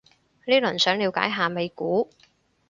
[0.47, 2.09] 呢輪想了解下美股